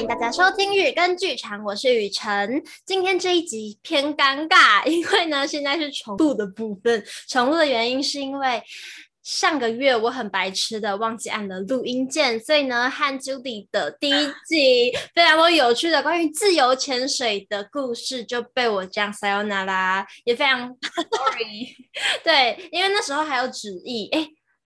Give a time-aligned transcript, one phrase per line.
[0.00, 2.62] 欢迎大家收听《日跟剧场》，我是雨辰。
[2.86, 7.04] 今天这一集偏尴尬，因为呢，现在是重录的部分。
[7.28, 8.62] 重录的原因是因为
[9.22, 20.60] 上个月我很白痴的忘记按了录音键，所以呢，和 Judy 的第一集非常多有趣的关于自由潜水的故事就被我这样 sayonara 啦，也非常
[21.12, 21.76] sorry。
[22.24, 24.26] 对，因为那时候还有旨意，哎。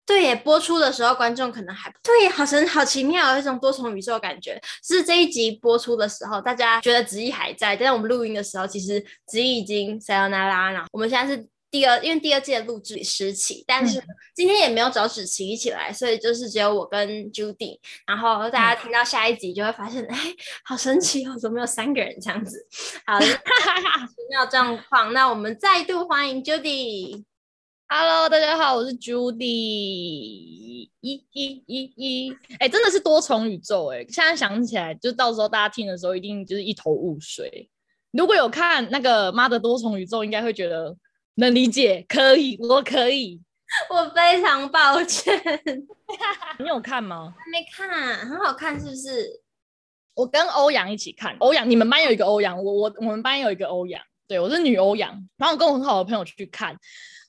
[0.08, 4.60] 对耶，播出的时候观众可能还对，好神好奇妙，有一种多重宇宙感觉。
[4.82, 10.86] 是这一集播出的时候，大家觉得子毅还在，但是我们录音的时候，其实子毅已经撒由那拉了。
[10.94, 14.02] 我们现在是第二，因为第二季的录制时期，但是
[14.34, 17.78] 今天也没有找子琪一起来，所以就是只有我跟 Judy。
[18.06, 20.18] 然后大家听到下一集就会发现，哎，
[20.64, 22.66] 好神奇哦，怎么有三个人这样子？
[23.06, 23.28] 好， 奇
[24.30, 25.12] 妙状况。
[25.12, 27.26] 那我们再度欢迎 Judy。
[27.90, 29.46] Hello，大家好，我是 Judy。
[29.46, 34.06] 一、一、一、一，哎，真的是多重宇宙哎！
[34.10, 37.70] 现在想起来，就到时候大家听的时候，一定就是一头雾水。
[38.12, 40.98] 如果有看那个《妈的多重宇宙》，应该会觉得
[41.36, 43.42] 能理解，可以，我可以。
[43.90, 45.42] 我非常抱歉。
[46.60, 47.34] 你有看吗？
[47.38, 49.42] 还没看，很好看，是不是？
[50.14, 51.38] 我跟欧阳一起看。
[51.40, 55.26] 欧阳，你们班有一个欧阳，我我我们班有一个欧阳，对，我是女欧阳。
[55.38, 56.78] 然后我跟我很好的朋友去看。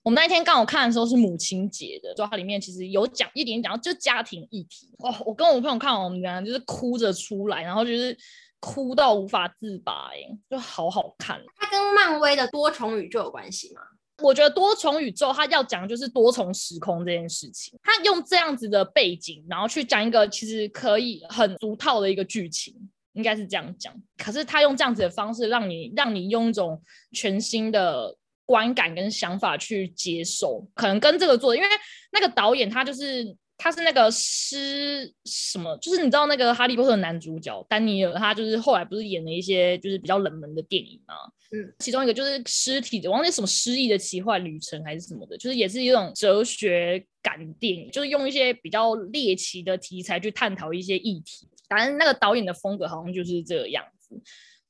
[0.09, 5.15] 我们那一天刚好看的时候是母亲节的，就它里面其实有讲一点讲到就家庭议题哦。
[5.27, 8.17] 我跟我朋友看完，我们俩就是哭着出来，然后就是
[8.59, 11.39] 哭到无法自拔，哎，就好好看。
[11.59, 13.83] 它跟漫威的多重宇宙有关系吗？
[14.23, 22.75] 我觉得多重宇宙它要讲的就是多重时空这件事情，它用这样子的背景，然后去讲一个其实可以很俗套的一个剧情，
[23.13, 23.93] 应该是这样讲。
[24.17, 28.17] 可是他用这样子的方式，让你让你用一种全新的。
[28.49, 31.69] 观感跟想法去接受，可能跟这个做的，因为
[32.13, 41.15] 那个导演他就是他是那个尸什么，就是你知道那个哈利波特的男主角丹尼尔，他就是后来不是演了一些就是比较冷门的电影嘛，
[41.53, 54.19] 嗯，其中一个就是尸体的，忘记什么失忆的奇幻旅程还是什么的，就是也是一种哲学感电影，就是用一些比较猎奇的题材去探讨一些议题，反正那个导演的风格好像就是这个样子。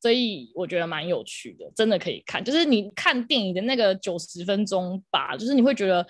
[0.01, 2.45] 所以我觉得蛮有趣的，真的可以看。
[2.45, 6.07] 就是你看电影的那个九十分钟吧，就是你会觉得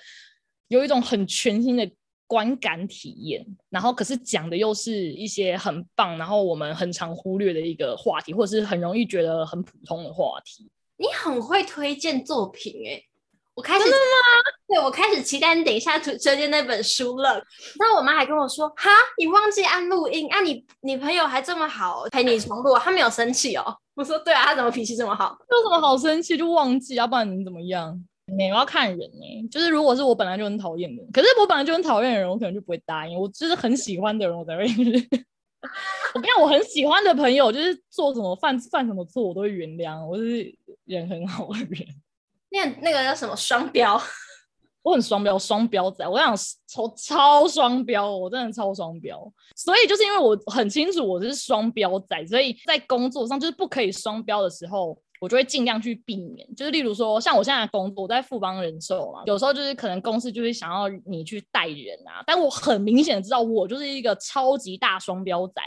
[0.69, 1.91] 有一种很全新的
[2.27, 3.47] 观感体验。
[3.71, 10.71] 然后可是讲的又是一些很棒，然后我们很常忽略的一个话题，或者是很容易觉得很普通的话题。
[10.97, 13.04] 你很会推荐作品诶、
[13.58, 14.42] 我开始真的吗？
[14.69, 17.42] 对，我开始期待你等一下推推荐那本书了。
[17.76, 18.88] 那我妈还跟我说：“哈，
[19.19, 20.41] 你忘记按录音啊？
[20.41, 25.36] 你你朋友还这么好，陪你重录，他没有生气哦。”我说：“对啊，他怎么脾气这么好？
[25.50, 28.00] 有什么好生气就忘记，要不然能怎么样？
[28.26, 29.48] 没有要看人呢。
[29.50, 33.18] 就是如果是我本来就很讨厌的，可是我本来就很讨厌的人，我可能就不会答应。
[33.18, 34.62] 我就是很喜欢的人，我才会。
[36.14, 40.06] 我跟你讲，我很喜欢的朋友，就是做什么犯犯什么错，我都会原谅。
[40.06, 40.54] 我是
[40.84, 41.84] 人很好的人。”
[42.50, 44.00] 那那个叫什么双标？
[44.82, 46.06] 我很双标，双标仔。
[46.09, 46.34] 我想
[46.66, 49.20] 超超双标，我真的超双标。
[49.54, 56.46] 所以就是因为我很清楚我是双标仔，所以在工作上就是不可以双标的时候，我就会尽量去避免。
[56.54, 65.62] 就是例如说，像我现在的工作，我在富邦人寿嘛，有时候就是可能公司就是想要你去带人啊，但我很明显的知道我就是一个超级大双标仔。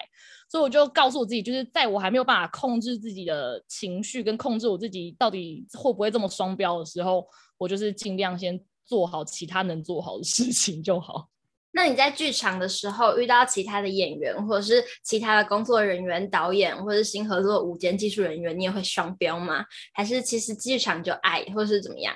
[0.50, 7.26] 所以我就告诉我自己，就是在我还没有办法控制自己的情绪，跟控制我自己到底会不会这么双标的时候，
[7.58, 11.30] 我就是尽量先做好其他能做好的事情就好。
[11.72, 19.66] 那你在剧场的时候遇到其他的演员，或者是其他的工作人员、导演，或者是新合作的舞间技术人员，你也会双标吗？
[19.94, 22.16] 还是其实剧场就爱，或是怎么样？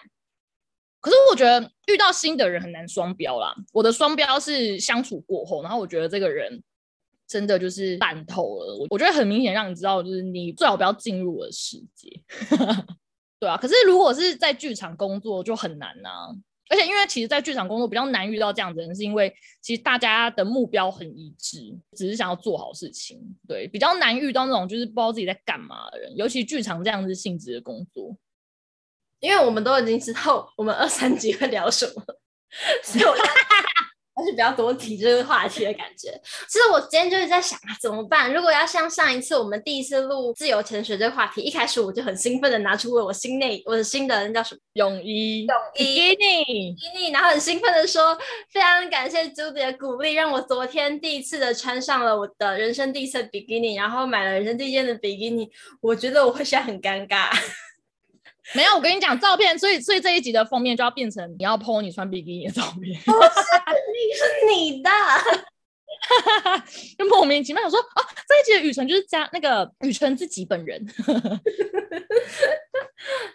[0.99, 3.55] 可是我觉得遇到新的人很难双标啦。
[3.73, 6.63] 我的双标是相处过后，然后我觉得这个人。
[7.27, 12.07] 真的就是烂透了，我我觉得很明显让你知道，就是你最好不要进入我的世界，
[13.41, 13.57] 对啊。
[13.57, 16.29] 可是如果是在剧场工作就很难啊，
[16.69, 21.59] 而且因为其实，在剧场工作比较难遇到这样子的人，是因为其实大家的目标很一致，
[21.95, 28.17] 只是想要做好事情，对，比较难遇到那种就是不知道自己在干嘛的人，尤其剧场这样子性质的工作，
[29.19, 32.03] 因为我们都已经知道我们二三级会聊什么，
[32.83, 33.15] 所以我。
[34.25, 36.09] 还是比较多提这个话题的感觉。
[36.47, 38.33] 其实我今天就是在想啊，怎么办？
[38.33, 48.17] 如果要像上一次我们第一次录自由潜水这个话题，一开始我就很兴奋的拿出了我新内我的新的那叫什么泳衣，泳衣，比基尼，比基尼，然后很兴奋的说，
[48.49, 55.49] 非常感谢 Judy 的鼓励，让我昨天第一次的穿上了我的人生第一次的比基尼，然后买了人生第一件的比基尼。
[55.81, 57.29] 我觉得我会现在很尴尬。
[58.53, 63.01] 没有，我跟你讲照片，所以所以这一集的封面就要变成你要 po 你穿比基尼的照片。
[63.05, 63.29] 不是，
[64.17, 64.89] 是你的。
[66.99, 70.85] 就莫名其妙想说啊，这一集的雨辰就是加那个雨辰自己本人。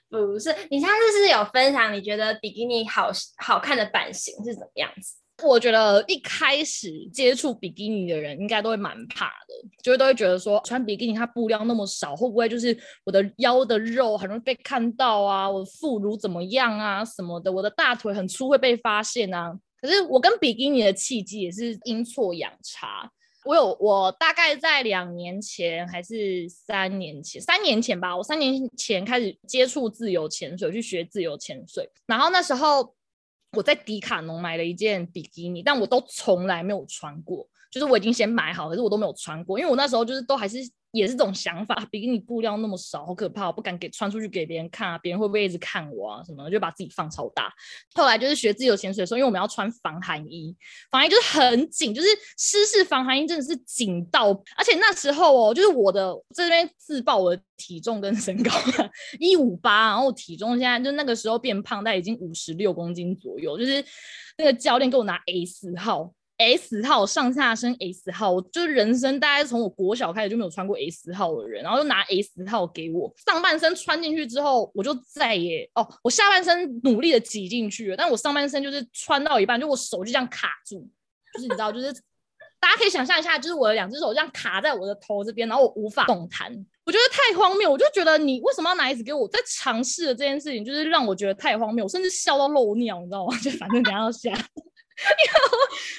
[0.08, 5.16] 不是，你上次是有分享，你觉得比基尼好好看的版型是怎么样子？
[5.42, 15.48] 我觉得一开始接触比基尼的人应该都会蛮怕的，就是都会觉得说穿比基尼它布料那么少，会不会就是我的腰的肉很容易被看到啊？
[15.48, 17.04] 我的副乳怎么样啊？
[17.04, 19.52] 什么的，我的大腿很粗会被发现啊？
[19.80, 23.10] 可是我跟比基尼的契机也是阴错阳差。
[23.44, 32.94] 我有我大概在两年前还是三年前，三年前吧，我三年前开始接触自由潜水，去学自由潜水，然后那时候。
[33.52, 37.46] 我在迪卡侬买了一件比基尼，但我都从来没有穿过。
[37.70, 40.58] 就是我已经先买好，可是我都没有穿过，因为我那时候就是都还是
[40.92, 47.52] 也是这种想法，比基尼布料那么少，好可怕，我不敢给穿出去给别人看啊，别人会不会一直看我啊什么的，就把自己放超大。
[47.94, 50.56] 后来就是学自由潜水的时候，因为我们要穿防寒衣，
[50.90, 58.50] 防寒衣就是很紧，就是湿式防寒衣真的是紧到，而且那时候哦，就是我的这边自报我的体重跟身高，
[59.18, 63.84] 一五八，然后体重现在就那个时候变胖，但已经五十六公斤左右，就是
[64.36, 66.12] 那个教练给我拿 A 四号。
[66.40, 80.88] S 号上下身 S 号，我就是人生大概从我国小开始就没有穿过 S 号的人，然后就拿 S 号给我上半身穿进去之后，我就再也哦，我下半身努力的挤进去了，但我上半身就是穿到一半，就我手就这样卡住，
[81.34, 81.92] 就是你知道，就是
[82.58, 86.50] 大家可以想象一下，就是我的两只手这样卡在我的头这边，然后我无法动弹，
[86.86, 89.28] 我觉得太荒谬，我就觉得你为什么要拿 S 给我？
[89.28, 93.36] 在尝试的这件事情，就是让我觉得太荒谬，我甚至笑到漏尿，你知道吗？
[93.44, 94.32] 就反正等下要下。
[95.00, 95.34] 因 为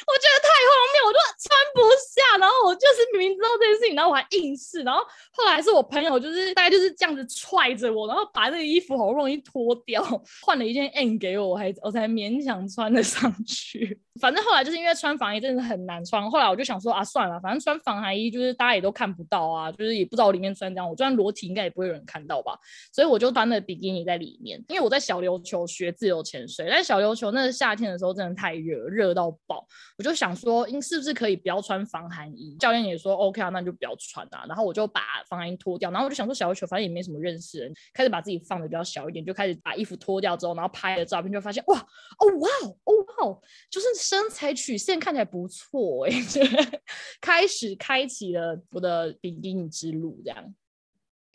[0.05, 5.01] 我觉得太荒谬，我就穿不下，然后我就是明明知道这件事情，然后我还硬试，然后
[5.31, 10.03] 后来是我朋友就是大概就是这样子踹着我，然后把那个衣服好不容易脱掉，
[10.41, 13.99] 换了一件 N 给我，还我才勉强穿得上去。
[14.19, 22.57] 反正后来就是因为穿防寒衣真的很难穿，后来我就想说啊，算了，反正穿防寒衣就是大家也都看不到啊，就是也不知道我里面穿这样，我穿裸体应该也不会有人看到吧，
[22.91, 24.61] 所以我就穿了比基尼在里面。
[24.67, 29.65] 因为我在小琉球学自由潜水，但小琉球那个夏天的时候真的太热了，热到爆，
[29.97, 32.55] 我就想说，应是不是可以不要穿防寒衣？
[32.59, 34.43] 教练也说 OK 啊，那就不要穿啊。
[34.47, 42.49] 然后我就把防寒衣脱掉，然后我就想说小琉球反正也没什么认识人，开始把自己放的比较小一点，就开始把衣服脱掉之后，然后拍了照片，就发现哇哦哇
[42.83, 43.39] 哦哇，
[43.69, 43.87] 就是。
[44.01, 46.81] 身材曲线看起来不错哎、欸，
[47.21, 50.19] 开始开启了我的比基尼之路。
[50.25, 50.55] 这样，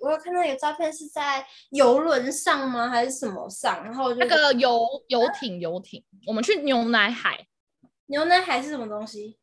[0.06, 2.88] 我有看到有照片是在游轮上吗？
[2.88, 3.82] 还是什么上？
[3.82, 7.44] 然后那个游游艇，游艇，我们去牛奶海。
[8.06, 9.36] 牛奶海是什么东西？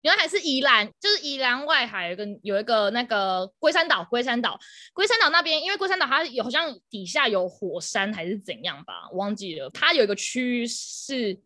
[0.00, 4.58] 牛奶海是宜兰，就是宜兰外海有个有一个那个龟山岛，龟山岛，
[4.94, 9.68] 龟山岛那边，因为龟山岛它有好像底下有火山还是怎样吧，我忘记了。
[9.70, 11.38] 它有一个区域是。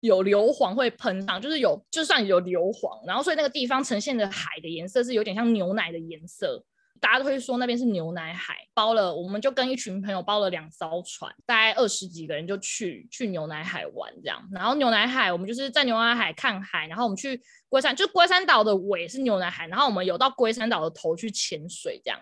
[0.00, 6.62] 有硫磺会喷上，就是有，就算有硫磺，然后所以那个地方呈现的海的颜色是有点像牛奶的颜色，
[7.00, 8.56] 大家都会说那边是牛奶海。
[8.72, 14.42] 包了，我们就跟一群朋友包了两艘船，大概二十几个人就去去牛奶海玩这样。
[14.52, 22.20] 然后牛奶海，我们就是在牛奶海看海，然后我们去龟山，就龟山岛的尾是牛奶海，然后我们游到龟山岛的头去潜水，这样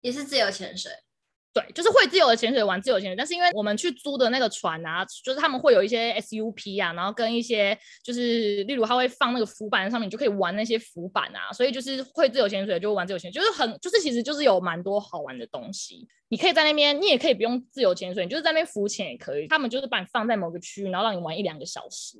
[0.00, 0.92] 也是自由潜水。
[1.52, 16.06] 对，就是会自由的潜水玩自由潜水，但是因为我们去租的那个船啊，就是他们会有一些 SUP 啊，然后跟一些就是例如他会放那个浮板上面，你就可以玩那些浮板啊，所以就是会自由潜水就玩自由潜水，就是很就是其实就是有蛮多好玩的东西。
[16.28, 19.48] 你可以在那边，你也可以不用自由潜水，你就是在那边浮潜也可以。
[19.48, 22.18] 他们就是把你放在某个区域，然后让你玩一两个小时。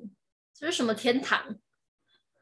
[0.53, 1.55] 这是什么天堂？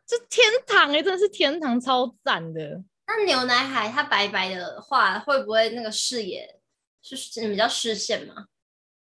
[0.06, 2.82] 这天堂哎、欸，真的是天堂，超赞的。
[3.06, 6.57] 那牛奶海它白白的话，会不会那个视野？
[7.02, 8.46] 是比较视线吗？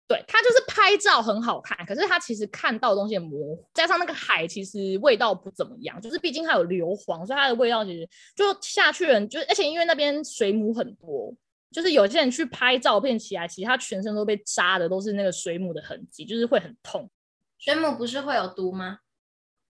[0.08, 11.34] 对，它就是拍照很好看，可是它其实看到的东西很模糊，加上那个海其实味道不怎么样，就是毕竟它有硫磺，所以它的味道其实就下去人就，而且因为那边水母很多，
[11.70, 17.10] 就是有些人去拍照片起来，其实他全身都被扎的都是那个水母的痕迹，就是会很痛。
[17.58, 18.98] 水母不是会有毒吗？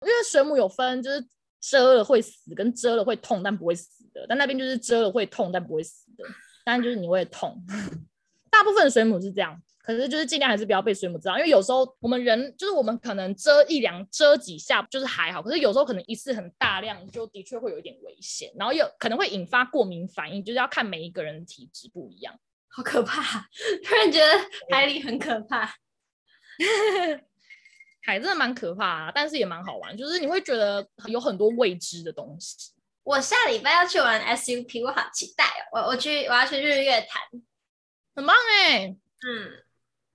[0.02, 1.26] 因为水母有分，就是
[1.60, 6.24] 蛰了会死，跟蛰了会痛但不会死的，但那边就是蛰了会痛但不会死的。
[6.70, 7.58] 但就是你会痛，
[8.50, 23.48] 大部分的水母是这样，可是就是尽量还是不要被水母知道，因为有时候我们人就是我们可能遮一两遮几下就是还好，可是有时候可能一次很大量，就的确会有一点危险，然后有可能会引发过敏反应，就是要看每一个人的体质不一样，好可怕，
[23.82, 24.26] 突然觉得
[24.70, 25.64] 海里很可怕，
[28.04, 32.75] 海真的蛮可怕啊，但是也蛮好玩，就是你会觉得有很多未知的东西。
[33.08, 35.80] 我下礼拜要去玩 SUP，我好期待哦！
[35.80, 37.22] 我我去我要去日月潭，
[38.14, 38.86] 很棒哎。
[38.86, 39.64] 嗯，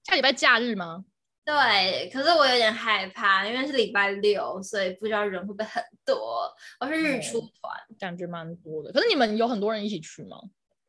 [0.03, 1.03] 下礼拜假日吗？
[1.43, 6.55] 对，可是我有点害怕，因为是礼拜六，所以不知道人会不会很多。
[6.79, 8.91] 我是日出团，嗯，感觉蛮多的。
[8.91, 10.37] 可是你们有很多人一起去吗？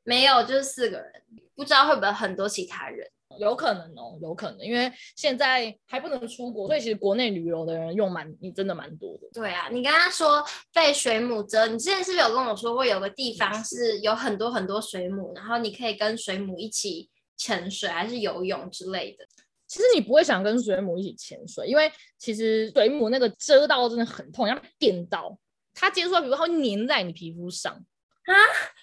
[0.02, 1.10] 没有，就是四个人，
[1.54, 3.10] 不知道会不会很多其他人。
[3.38, 9.28] 有可能哦，有可能，因为现在还不能出国，所以其实国内旅游的人用蛮，你真的蛮多的。
[9.32, 19.24] 对啊，你刚刚说被水母蛰，你之前是不是有跟我说过有个地方是有很多很多水母，然后你可以跟水母一起潜水还是游泳之类的？
[19.66, 25.36] 其实你不会想跟水母一起潜水，因为其实水母那个蛰到真的很痛，要电到
[25.74, 28.34] 它接触到，比如它会粘在你皮肤上啊，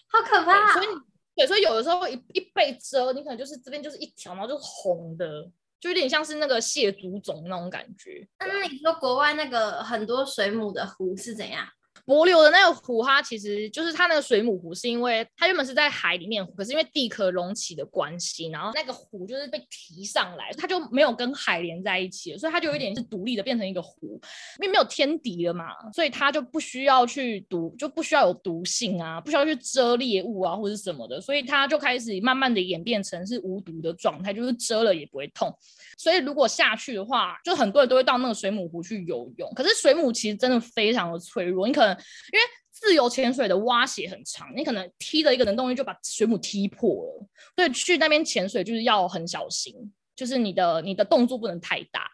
[0.08, 0.74] 好可怕！
[0.74, 0.88] 所以。
[1.36, 8.28] 对，所以有的时候一一被蛰，你可能就是这边就是一条，然后就是红的，就有点像是那个蟹足肿那种感觉。
[8.40, 11.66] 那你说国外那个很多水母的湖是怎样？
[12.06, 24.20] 帛琉的那个湖，它其实就是它那个水母湖，是因为它原本是在海里面，可是因为地壳隆起的关系，然后那个湖就是被提上来，它就没有跟海连在一起了，所以它就有点是独立的变成一个湖，
[24.60, 35.56] 因为没有天敌了嘛，所以它就不需要去毒，就不需要有毒性啊，不需要去蛰猎物啊或者什么的，所以它就开始慢慢的演变成是无毒的状态，就是蛰了也不会痛。
[36.02, 41.92] 所以如果下去的话，就很多人都会到那个水母湖去游泳，可是水母其实真的非常的脆弱，你可能。
[41.94, 42.42] 因为
[42.72, 49.76] 自由潜水的蛙鞋很长，你可能踢的一个能动力就把水母踢破了，所以去那边潜水就是要很小心，
[50.16, 52.10] 就是你的你的动作不能太大，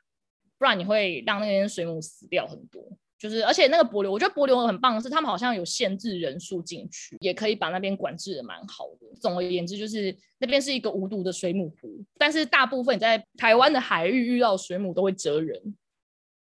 [0.58, 2.84] 不然你会让那边水母死掉很多。
[3.20, 9.08] 就是而且那个帛琉，我觉得帛琉很棒的是，他们好像有限制人数进去，也可以把那边管制的蛮好的。
[9.20, 15.76] 总而言之，就是那边是一个无毒的水母湖，但是大部分你在台湾的海域遇到水母都会蜇人。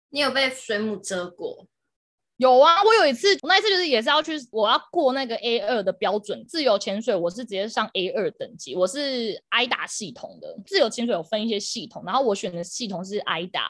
[0.10, 1.68] 你有被水母蜇过？
[2.38, 13.68] 有啊，我有一次，那一次就是也是要去，我要过那个 A 二的标准自由潜水，我是直接上 A 二等级，我是 AIDA 系统的自由潜水有分一些系统，然后我选的系统是 AIDA，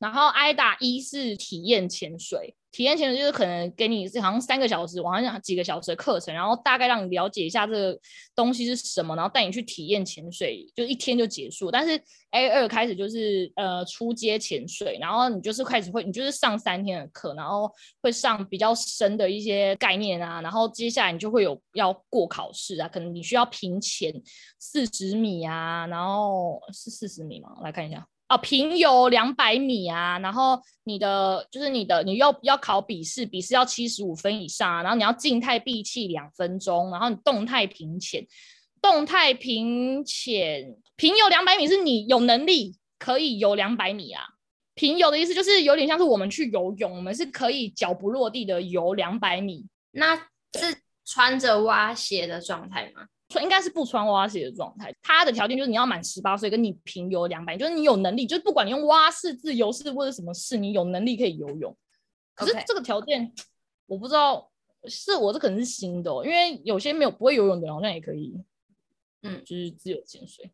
[0.00, 2.56] 然后 AIDA 一是体验潜水。
[2.72, 7.98] 体验潜水就是可能给你好像三个小时，我好像几个小时的课程，然后大概让你了解一下这个
[8.32, 11.68] 东西是什么，然后带你去体验潜水，就一天就结束。
[11.68, 17.68] 但是 A 二开始就是呃初阶潜水，然后你就是开始会，你就是上三天的课，然后
[18.00, 24.14] 会上比较深的一些概念啊，然后接下来你就会有要过考试啊，可能你需要平潜
[24.60, 27.48] 四十米啊，然后是四十米吗？
[27.64, 28.06] 来看一下。
[28.30, 38.24] 哦，平游两百米啊，然后你的就是你的，你要要考笔试，笔试要七十五分以上啊，然后你要静态闭气两分钟，然后你动态平潜，
[38.80, 44.22] 动态平潜平游两百米是你有能力可以游两百米啊，
[44.76, 53.06] 平游的意思就是有点像是我们去游泳，我们是可以脚不落地的游两百米，那是穿着蛙鞋的状态吗？
[53.40, 61.76] 应该是不穿蛙鞋的状态，它的条件就是你要满十八岁，跟你平游两百，就是你有能力，就是不管你用蛙式、自由式或者什么式，你有能力可以游泳。
[62.34, 63.32] 可是这个条件.
[63.86, 64.48] 我不知道
[64.84, 68.32] 是我这可能是新的哦，因为有些没有不会游泳的人好像也可以，
[69.22, 70.48] 嗯，就是自由潜水，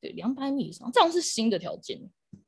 [0.00, 2.00] 对，两百米以上，这样是新的条件。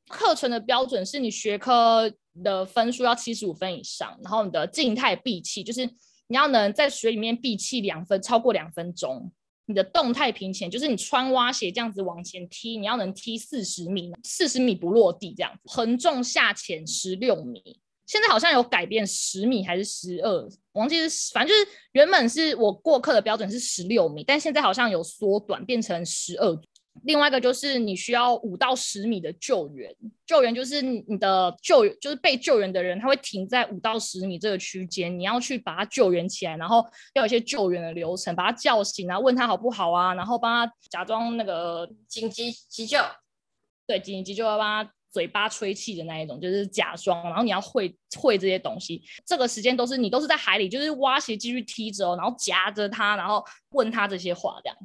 [0.07, 2.09] 课程的标准是你学科
[2.45, 5.85] 的分数要七十五分以上，然后你的静态闭气就是
[6.29, 9.33] 你要能在水里面闭气两分，超过两分钟。
[9.71, 17.81] 你的动态平潜就是你穿蛙鞋这样子往前踢，你要能踢四十米，四十米不落地这样子，横重下潜十六米。
[18.05, 26.61] 现在好像有改变十米还是十二，忘记是，反正就是原本是我过客的标准是十六米，但现在好像有缩短变成十二。
[27.05, 29.95] 另外一个就是你需要五到十米的救援，
[30.27, 42.99] 救援就是你的救援，就是被救援的人，他会停在五到十米这个区间，你要去把他救援起来，然后要有一些救援的流程，把他叫醒啊，问他好不好啊，然后帮他假装那个紧急急救，
[43.87, 54.77] 对，紧急急救要帮他嘴巴吹气的那一种，就是假装，然后你要会会这些东西，这个时间都是你都是在海里，就是蛙鞋继续踢着，然后夹着他，然后问他这些话这样。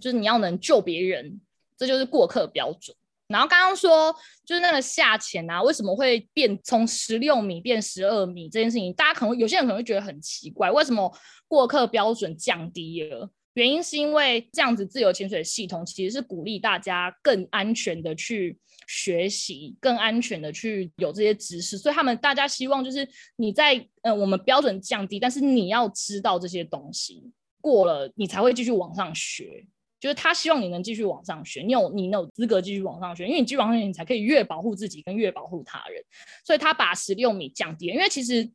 [0.00, 1.40] 就是你要能救别人，
[1.76, 2.96] 这就是过客标准。
[3.28, 4.14] 然后刚刚说，
[4.46, 11.14] 就是那个下潜啊，为什么会变从十六米变十二米这件事情，大家可能有些人可能会觉得很奇怪，为什么
[11.46, 13.30] 过客标准降低了？
[13.52, 29.66] 原因是因为这样子自由潜水系统其实是鼓励大家更安全的去学习，更安全的去有这些知识，所以他们大家希望就是你在呃我们标准降低，但是你要知道这些东西过了，你才会继续往上学。
[30.00, 36.02] 就是他希望你能继续往上学，你有你有资格继续往上学，因为你继续往上学，你才可以越保护自己跟越保护他人。
[36.44, 38.50] 所以他把十六米降低了，因为其实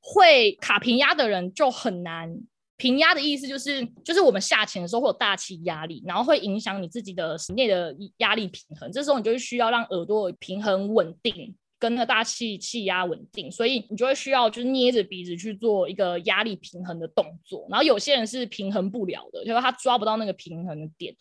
[0.00, 2.34] 会卡平压的人就很难
[2.76, 8.90] 平压的意思就是，就是我们下潜的时候会有大气压力，然后会影响你自己的室内的压力平衡。
[8.92, 17.66] 这时候你就需要让耳朵平衡稳定，跟那个大气气压稳定，所以你就会需要就是捏着鼻子去做一个压力平衡的动作。
[17.70, 21.14] 然后有些人是平衡不了的，就是他抓不到那个平衡的点。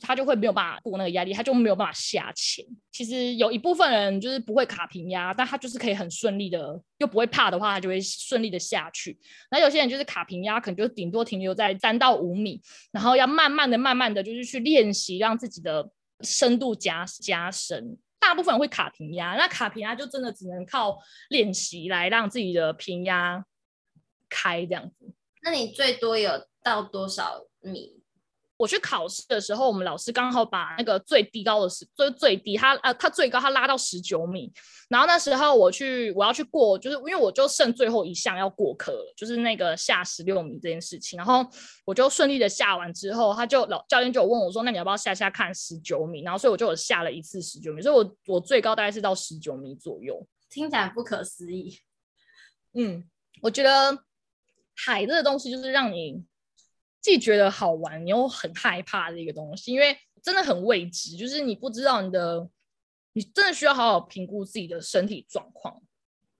[0.00, 2.62] 他就会没有办法过那个压力，他就没有办法下潜。
[2.90, 9.16] 其实有一部分人就是不会卡平压，但他就是可以很顺利的，又不会怕的话，他就会顺利的下去。
[9.50, 15.88] 那有些人就是卡平压，可能就顶多停留在三到五米，然后要慢慢的、慢慢的就是去练习，让自己的
[16.20, 17.96] 深度加加深。
[18.26, 23.44] 大部分会卡平压，那卡平压就真的只能靠练习来让自己的平压
[24.30, 25.12] 开这样子。
[25.42, 26.30] 那你最多有
[26.62, 28.02] 到多少米？
[28.56, 34.52] 我去考试的时候，我们老师刚好把那个最低高的是最最低，他呃他最高他拉到十九米，
[34.88, 41.44] 然后那时候我去我要去过，就是因为我就剩最后一项要过科了，就是那个下十六米这件事情，然后
[41.84, 46.22] 我就顺利的下完之后，他就老教练就有问我说，那你要不要下下看十九米？
[46.22, 51.80] 然后所以我就有下了一次十九米，所以我我最高大概是到十九米左右，听起来不可思议。
[52.74, 53.04] 嗯，
[53.42, 53.98] 我觉得
[54.76, 56.24] 海这个东西就是让你。
[57.04, 62.48] 既觉得好玩，你又很害怕的一个东西，因为真的很未知，就是你不知道你的，
[63.12, 65.82] 你真的需要好好评估自己的身体状况，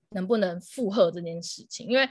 [0.09, 1.87] 能不能负荷这件事情。
[1.87, 2.09] 因为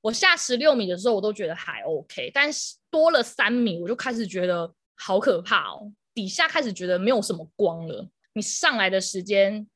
[0.00, 9.66] 我下十六米的时候，我都觉得还 OK，但是多了三米，我就开始觉得好可怕哦，底下开始觉得没有什么光了，你上来的时间。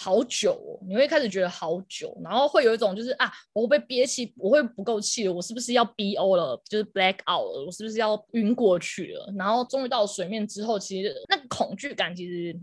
[0.00, 9.34] 好久哦，你会开始觉得好久，然后会有一种就是啊，我会被憋气，我会不够气了，我是不是要 BO 了，就是 black out 了，我是不是要晕过去了？
[9.36, 12.56] 然后终于到水面之后，其实那个恐惧感其实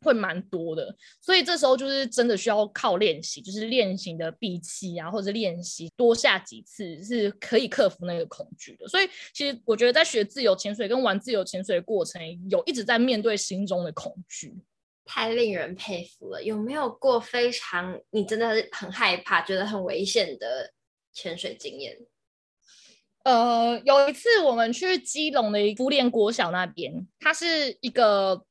[0.00, 8.88] 会蛮多的，所以这时候就是真的需要靠练习，就是练习的闭气啊，或者练习多下几次是可以克服那个恐惧的。
[8.88, 14.52] 所以其实我觉得在学自由潜水跟玩自由潜水的过程，有一直在面对心中的恐惧。
[15.04, 16.42] 太令人佩服了！
[16.42, 20.72] 有没有过非常你真的是很害怕、觉得很危险的
[21.12, 21.98] 潜水经验？
[23.24, 28.44] 呃，有一次我们去基隆的福联国小那边，它是一个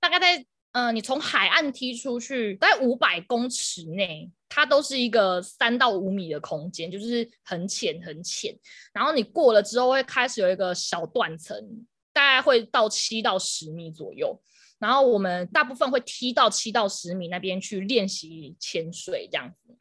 [0.00, 8.54] 大概在呃，你从海岸踢出去大概五百公尺内，它都是一个三到五米的空间，就是很浅很浅。
[8.92, 14.38] 然后你过了之后，会开始有一个小断层，大概会到七到十米左右。
[14.78, 19.76] 然后我们大部分会踢到七到十米那边去练习潜水这样子，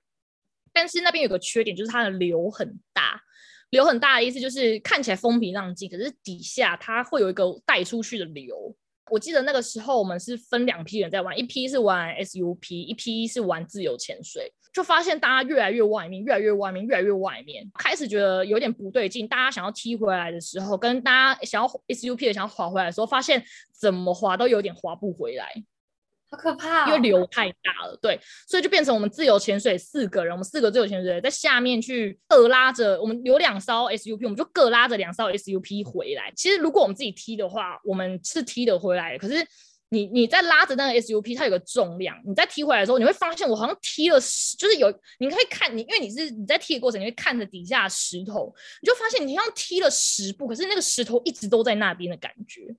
[0.71, 3.21] 但是那边有个缺点，就是它的流很大。
[3.71, 8.73] 流很大的意思就是看起来风平浪静，可是底下它会有一个带出去的流。
[9.11, 14.53] 我记得那个时候我们是分两批人在玩，一批是玩 SUP，一批是玩自由潜水。
[14.75, 19.25] 就发现大家越来越外面，越来越外面，越来越外面，开始觉得有点不对劲。
[19.25, 25.49] 大家想要踢回来的时候，跟大家想要 SUP 的想要滑回来的时候，发现怎么滑都有点滑不回来，
[26.29, 26.87] 好可怕哦！
[26.87, 36.33] 因为流太大了，对，所以就变成我们自由潜水四个人，我们四个自由潜水在下面去各拉着，我们有两艘 SUP，我们就各拉着两艘 SUP 回来。
[36.35, 39.47] 其实如果我们自己踢的话，我们是踢得回来的，可是。
[39.89, 52.75] 你你在拉着那个 SUP，它有个重量，你在踢回来的时候，你会发现我好像踢了十，就是有，你可以看你，因为你是你在踢的过程，你会看着底下石头，你就发现你好像踢了十步，可是那个石头一直都在那边的感觉，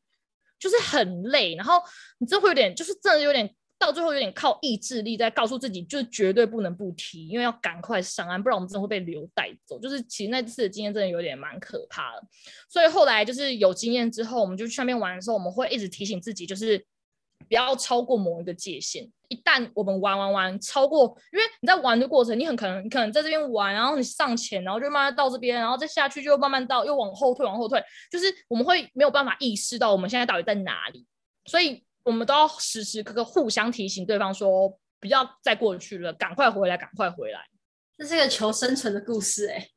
[0.58, 1.80] 就是很累，然后
[2.18, 9.78] 你真会有点，就是真的有点到最后有点靠意志力在告诉自己，就是绝对不能不踢，因为要赶快上岸，不然我们真的会被流带走。
[9.78, 12.22] 就是其实那次的经验真的有点蛮可怕的，
[12.68, 16.84] 所以后来就是有经验之后，我们就去那边玩的时候，我们会一直提醒自己，就是。
[17.48, 19.10] 不要超过某一个界限。
[19.28, 31.04] 一旦我们玩玩玩超过，因为你在玩的过程，你很可能你可能在这边玩，然后你上前，然后就慢慢到这边，然后再下去就慢慢到，又往后退，往后退，就是我们会没有办法意识到我们现在到底在哪里，
[31.46, 37.40] 所以我们都要时时刻刻互相提醒对方说，不要再过去了，赶快回来，赶快回来。
[37.98, 39.68] 这是一个求生存的故事，欸，哎。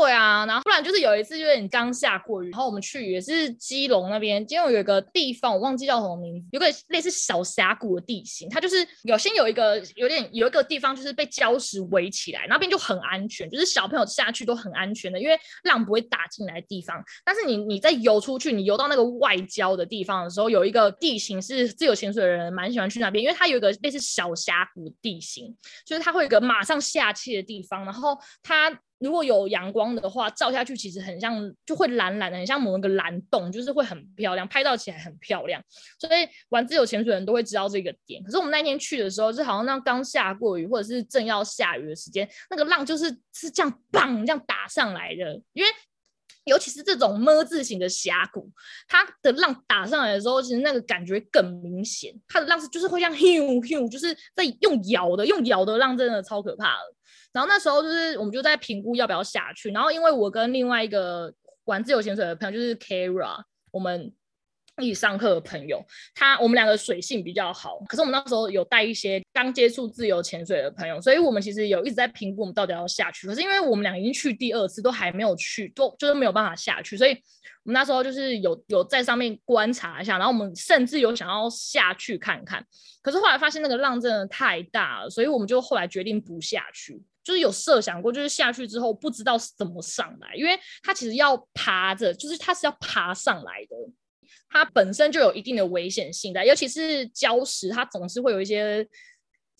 [0.00, 17.04] 对啊，然后不然就是有一次，就是你刚下过雨，然后我们去也是基隆那边，基隆有一个地方我忘记叫什么名字，有个类似小峡谷的地形，它就是有先有一个有点有一个地方就是被礁石围起来，那边就很安全，就是小朋友下去都很安全的，因为浪不会打进来的地方。
[17.22, 28.80] 但是你你在游出去，你游到那个外礁的地方的时候，有一个地形是自由潜水的人蛮喜欢去那边，因为它有一个类似小峡谷地形，就是它会有一个马上下切的地方，然后它。
[29.00, 35.62] 如果有阳光的话，照下去其实很像，就会蓝蓝的，很像某一个蓝洞，就是会很漂亮，拍照起来很漂亮。
[35.98, 38.22] 所以玩自由潜水的人都会知道这个点。
[38.22, 45.40] 可是我们那天去的时候，就好像那刚下过雨，或者是正要下雨的时间，那个浪就是是这样棒这样打上来的。
[45.54, 45.70] 因为
[46.44, 48.50] 尤其是这种么字形的峡谷，
[48.86, 52.14] 它的浪打上来的时候，其实那个感觉更明显。
[52.28, 56.94] 它的浪是就是会像 hiu hiu，就是在用摇的，用摇的浪真的超可怕的。
[57.32, 59.70] 然后那时候就是我们就在评估要不要下去。
[59.70, 61.32] 然后因为我跟另外一个
[61.64, 64.12] 玩自由潜水的朋友就是 Kara，我们。
[64.78, 73.26] 一起上课的朋友，他我们两个水性比较好，可是我们那时候有带一些刚接触自由潜水的朋友，所以我们其实有一直在评估我们到底要下去。
[73.26, 82.64] 可是因为我们俩已经去第二次，都还没有去，都就是没有办法下去，所以我们那时候就是有有在上面观察一下，然后我们甚至有想要下去看看，
[83.02, 87.02] 可是后来发现那个浪真的太大了，所以我们就后来决定不下去。
[87.22, 93.76] 就是有设想过，就是下去之后不知道怎么上来，因为它其实要爬着，就是它是要爬上来的。
[94.48, 98.82] 它本身就有一定的危险性的，尤其是礁石，它总是会有一些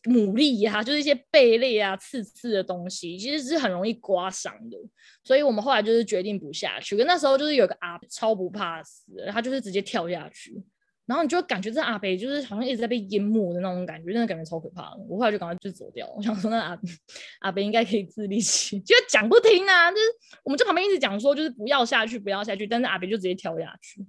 [0.05, 4.77] 牡蛎啊，就是一些贝类啊、刺刺的东西，其实是很容易刮伤的。
[5.23, 6.97] 所以我们后来就是决定不下去。
[6.97, 10.61] 可那时候就是有个阿超不怕死，他就是直接跳下去，
[11.11, 14.99] 然后你就感觉这阿北就是好像一直在被淹没的那种感觉，真的感觉超可怕的。
[15.09, 16.09] 我后来就赶快就走掉。
[16.17, 16.79] 我想说那阿
[17.41, 20.05] 阿北应该可以自立起，就讲不听啊，就是
[20.45, 24.07] 我们在旁边一直讲说就是不要下去，不要下去，但是阿北就直接跳下去。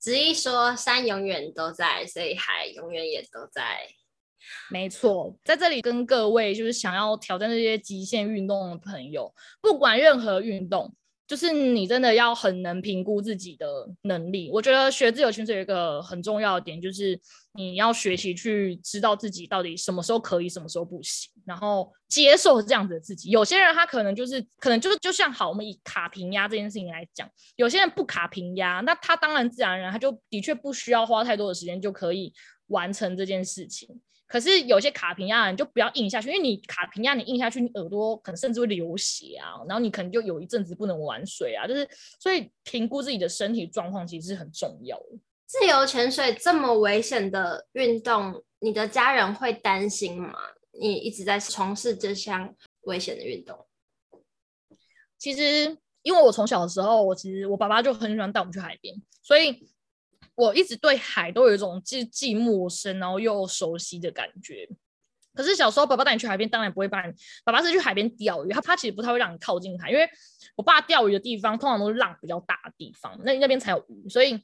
[0.00, 3.62] 子毅说：“山永远都在，所以海永远也都在。”
[4.72, 10.92] 没错，在这里跟各位就是想要挑战这些极限运动的朋友，不管任何运动。
[11.28, 14.50] 就是你真的要很能评估自己的能力。
[14.50, 17.20] 我觉得学自由潜水有一个很重要的点，就是
[17.52, 23.28] 你要学习去知道自己到底什么时候可以，什么时候不行，然后接受这样子的自己。
[23.28, 32.32] 有些人他可能就是可能就是就像好，我们以卡平压这件事情来讲，有些人不卡平压，那他当然自然而然他就的确不需要花太多的时间就可以
[32.68, 34.00] 完成这件事情。
[34.28, 41.88] 可是有些卡平压，你就不要硬下去，因为你卡平压，你硬下去，你耳朵可能甚至会流血啊，然后你可能就有一阵子不能玩水啊，就是
[42.20, 45.18] 所以评估自己的身体状况其实是很重要的。
[45.46, 50.34] 自由潜水这么危险的运动，你的家人会担心吗？
[50.78, 53.66] 你一直在从事这项危险的运动。
[55.16, 59.66] 其实因为我从小的时候，我其实我爸爸就很喜欢带我们去海边，所以。
[60.38, 64.68] 我一直对海都有一种既既陌生然后又熟悉的感觉。
[65.34, 67.12] 可是小时候爸爸带你去海边，当然不会把你。
[67.44, 70.08] 爸爸是去海边钓鱼，他他其实不太会让你靠近海，因为
[70.54, 74.40] 我爸钓鱼的地方通常都是浪比较大的地方，那那边才有鱼，所以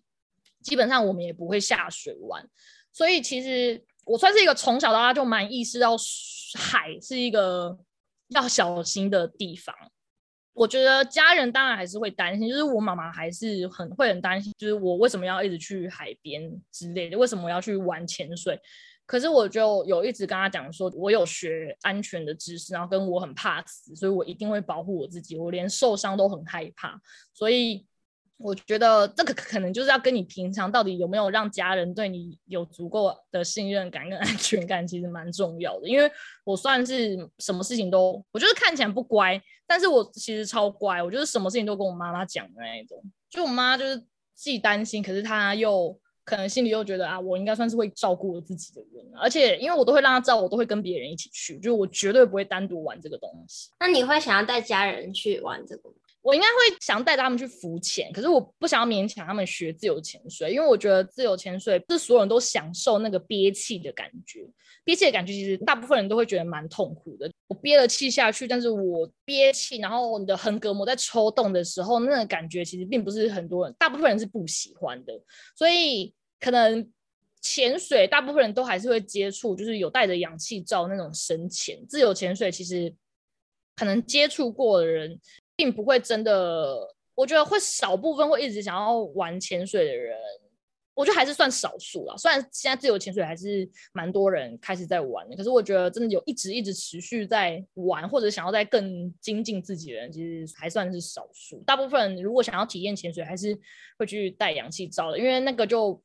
[0.63, 2.45] 基本上我们也不会下水玩。
[2.93, 5.97] 所以其实我算是一个从小到大就蛮意识到
[6.59, 7.79] 海是一个
[8.31, 9.73] 要小心的地方。
[10.55, 18.59] 我觉得家人当然还是会担心，就是我妈妈还是很会很担心，就是我为什么要一直去海边之类的，为什么要去玩潜水？
[19.05, 26.99] 可是我就有一直跟她讲说，我有学安全的知识，然后跟我很怕死，所以我一定会保护我自己，我连受伤都很害怕，
[27.35, 27.85] 所以。
[28.37, 35.89] 我觉得这个可能就是要跟你平常到底有没有让家人对你有足够的信任感跟 安全感，其实蛮重要的。
[35.89, 36.11] 因为
[36.45, 41.03] 我算是什么事情都，我就是看起来不乖，但是我其实超乖。
[41.03, 43.01] 我就是什么事情都跟我妈妈讲的那一种。
[43.31, 49.07] 就我妈就是既担心，可是她又可能心里又觉得啊，我应该算是会照顾我自己的人。
[49.17, 53.71] 而且因为我都会让她知道，我都会跟别人一起去，就我绝对不会单独玩这个东西。
[53.79, 55.95] 那你会想要带家人去玩这个吗？
[56.25, 64.41] 我应该会想带他们去浮潜，可是我不想要勉强他们学自由潜水，因为我觉得自由潜水是所有人都享受那个憋气的感觉。
[64.85, 67.31] 憋气的感觉其实大部分人都会觉得蛮痛苦的。
[67.47, 75.13] 我憋了气下去，但是我憋气，然后你的横膈膜在抽动的时候，那个感觉其实并不是很多人，大部分人是不喜欢的。
[75.55, 76.91] 所以可能
[77.43, 81.85] 潜水大部分人都还是会接触，就是有带着氧气罩那种深潜。
[81.87, 82.95] 自由潜水其实
[83.77, 85.21] 可能接触过的人。
[85.57, 86.77] 并不会真的，
[87.15, 90.17] 我觉得会少部分会一直想要玩潜水的人，
[90.95, 92.17] 我觉得还是算少数啦。
[92.17, 101.63] 虽然现在自由潜水还是蛮多人开始在玩的，可是我觉得真的有一直一直持续在玩，或者想要再更精进自己的人，其实还算是少数。
[101.67, 103.57] 大部分如果想要体验潜水，还是
[103.99, 106.03] 会去戴氧气罩的，因为那个就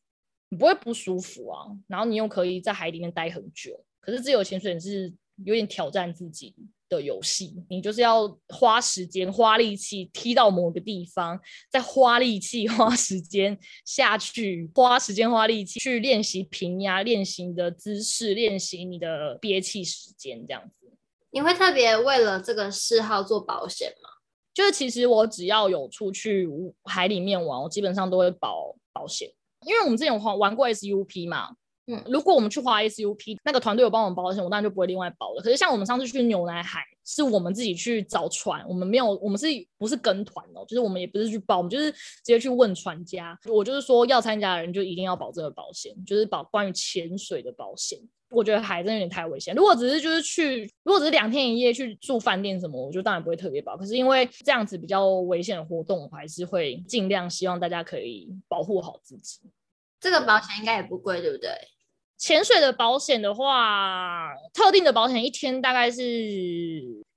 [0.57, 1.65] 不会不舒服啊。
[1.87, 6.55] 然后你又可以在海里面待很久，可是自由潜水是有点挑战自己
[6.89, 20.91] 的游戏，你就是要花时间、花力气踢到某个地方，再花力气、 花时间下去，花时间、花力气去练习平压、练习你的姿势、练习你的憋气时间，这样子。
[21.31, 24.09] 你会特别为了这个嗜好做保险吗？
[24.51, 26.49] 就是其实我只要有出去
[26.83, 29.31] 海里面玩，我基本上都会保保险，
[29.65, 31.55] 因为我们之前有玩玩过 SUP 嘛。
[31.91, 35.41] 嗯，如果我们去花 SUP，那个团队有帮我们保险，我当然就不会另外保了。
[35.41, 39.47] 可是像我们上次去牛奶海，是我们自己去找船，我们没有，我们是
[39.79, 40.63] 不是跟团哦？
[40.67, 43.35] 就是我们也不是去报，我们就是直接去问船家。
[43.45, 47.97] 我就是说，要参加的人就一定要保这个保险，就是保关于潜水的保险。
[48.29, 49.55] 我觉得海真有点太危险。
[49.55, 53.75] 如果只是就是去，如果只是两天一夜去住饭店什么，我就当然不会特别保。
[53.75, 59.39] 可是因为这样子比较危险的活动，我还是会尽量希望大家可以保护好自己。
[59.99, 61.49] 这个保险应该也不贵，对不对？
[62.19, 65.97] 潜水的保险的话，特定的保险一天大概是，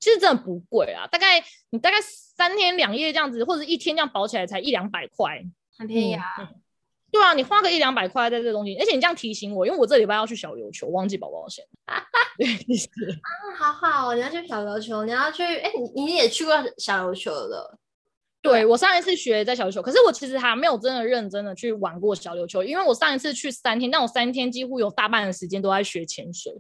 [0.01, 5.43] 其实真的不贵啊，大概你大概三天两夜这样子，或者一天这样保起来才一两百块，
[5.77, 6.25] 很便宜啊。
[6.39, 6.59] 嗯嗯
[7.13, 11.63] 对啊，你花个一两百块在这个东西，而且你这样提醒我，因为我这礼拜要去小琉球，忘记保保险。
[12.39, 17.79] 对，啊，好好，你要去小琉球，你要去，哎，你你也去过小琉球了？
[18.43, 26.53] 对，我上一次学在小琉球，可是我其实还没有真的认真的去玩过小琉球，因为我上一次去三天，但我三天几乎有大半的时间都在学潜水，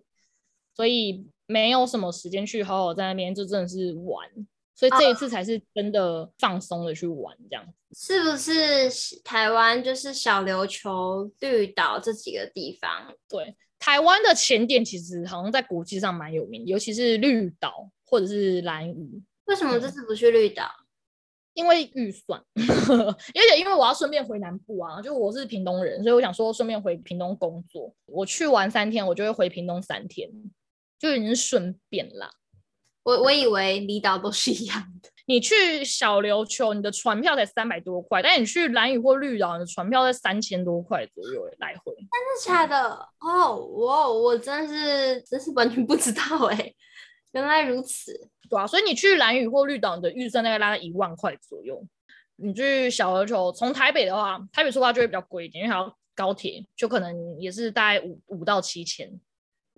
[0.75, 4.29] 所以没有什么时间去好好在那边就真的是玩。
[4.75, 9.21] 所以这一次才是真的放松的去玩，这样、哦、是不是？
[9.23, 13.15] 台湾就是小琉球、绿岛这几个地方。
[13.29, 19.23] 对，台湾的潜点其实好像在国际上蛮有名，尤其是绿岛或者是兰屿。
[19.45, 20.65] 为什么这次不去绿岛？
[20.65, 20.82] 嗯、
[21.55, 27.95] 因为预算， 而且因为我要顺便回南部啊，就我是屏东人，所以我想说顺便回屏东工作。
[28.07, 30.31] 我去玩三天，我就会回屏东三天，
[30.99, 32.31] 就已经顺便啦。
[33.03, 35.11] 我我以为离岛都是一样的。
[35.27, 41.93] 你去小琉球，你的船票才三百多块，但你去兰屿或绿岛，你的船票在三千多块左右来回。
[41.95, 43.09] 真的假的？
[43.21, 46.73] 哦，我我真是真是完全不知道哎，
[47.33, 48.31] 原来如此。
[48.53, 51.83] 对啊，所以你去蓝屿或绿岛，你的预算大概拉在一万块左右。
[52.37, 59.11] 你去小琉球，从台北的话，台北出发就会比较贵一点，因为还要高铁，就可能也是大概五五到七千。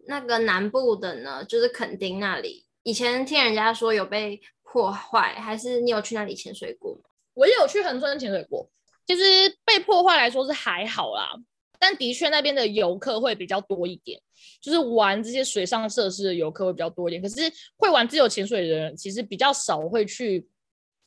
[0.09, 2.67] 那个南部的呢，就是垦丁那里。
[2.83, 7.03] 以前听人家说有被破坏，还是你有去那里潜水过吗？
[7.35, 8.69] 我也有去恒春潜水过。
[9.07, 9.23] 其实
[9.65, 11.31] 被破坏来说是还好啦，
[11.79, 14.21] 但的确那边的游客会比较多一点，
[14.61, 17.23] 就是玩这些水上设施的游客会比较多一点。
[17.23, 17.41] 可是
[17.77, 20.47] 会玩自由潜水的人其实比较少会去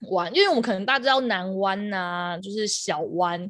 [0.10, 3.50] 玩，因为我们可能大家知道南湾啊，就是小湾，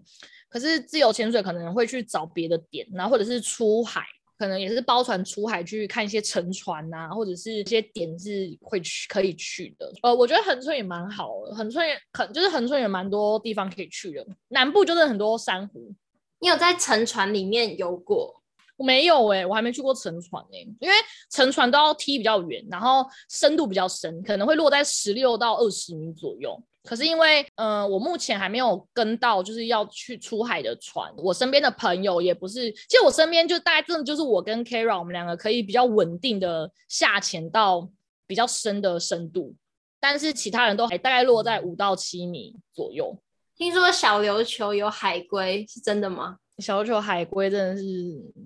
[0.49, 4.03] 可是自由潜水可能会去找别的点，然后或者是出海。
[4.39, 9.91] 可能也是包船出海去看一些沉船啊，或者是一些点是会去可以去的。
[10.03, 14.23] 呃，我觉得恒春也蛮好的，恒春也很就是恒春也蛮多地方可以去的。
[14.49, 15.91] 南部就是很多珊瑚。
[16.39, 18.35] 你有在沉船里面游过？
[18.75, 20.95] 我没有哎、我还没去过沉船哎、因为
[21.31, 26.55] 沉船都要踢比较远，然后深度比较深，可能会落在十六到二十米左右。
[26.83, 31.11] 可是因为，呃，我目前还没有跟到，就是要去出海的船。
[31.17, 37.89] 我身边的朋友也不是，其实我身边就大概真的就是我跟 Kara，我们两个可以比较稳定的下潜到
[38.27, 39.55] 比较深的深度，
[39.99, 43.19] 但是其他人都还大概落在五到七米左右。
[43.57, 46.37] 听说小琉球有海龟，是真的吗？
[46.59, 47.83] 小琉球海龟真的是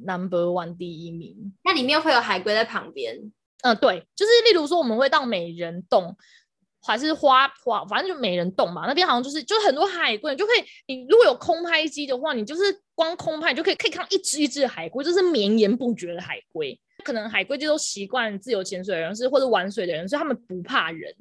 [0.05, 1.35] number one 第一名。
[1.63, 3.17] 那里面会有海龟在旁边？
[3.63, 6.15] 嗯，对，就是例如说我们会到美人洞。
[6.83, 12.63] 还是花花，反正就美人洞嘛，那边好像就是就是很多海龟，就可以你如果有空拍机的话，你就是
[12.95, 16.75] 光空拍你就可以可以看到一只一只的海龟，就是绵延不绝的海龟。
[17.03, 21.13] 可能海龟就都习惯自由潜水的人是或者玩水的人，所以他们不怕人。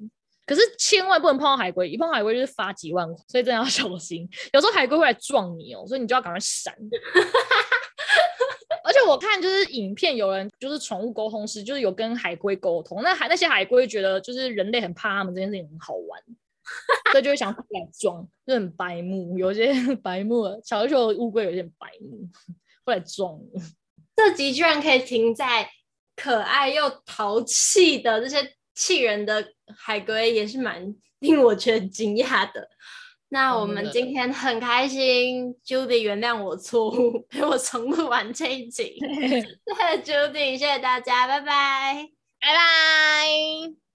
[0.47, 4.29] 可是千万不能碰到海龟，一碰到海龟就是罚几万，所以真的要小心。
[4.53, 6.75] 有时候海龟会来撞你哦，所以你就要赶快闪。
[8.83, 13.03] 而且我看就是影片，有人就是宠物沟通师，就是有跟海龟沟通。
[13.03, 16.21] 那海那些海龟觉得就是人类很怕他们这件事情很好玩，
[17.13, 19.39] 所以就会想过来撞，就很白目。
[19.39, 22.29] 有些白目，小琉球的乌龟有点白目，
[22.85, 23.39] 会来撞。
[24.17, 25.71] 这集居然可以停在
[26.17, 32.67] 可爱又淘气的这些气人的海龟，也是蛮 令我觉得惊讶的。
[33.29, 38.99] 那我们今天很开心，Judy 原谅我错误，陪我重录完这一集。
[38.99, 42.09] 谢 谢 Judy，谢谢大家，拜拜，
[42.41, 43.90] 拜拜。